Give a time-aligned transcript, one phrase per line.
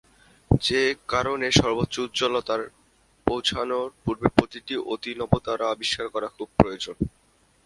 [0.61, 0.81] সে
[1.07, 2.65] কারণে সর্বোচ্চ উজ্জ্বলতায়
[3.27, 6.95] পৌঁছানোর পূর্বেই প্রতিটি অতিনবতারা আবিষ্কার করা খুব প্রয়োজন।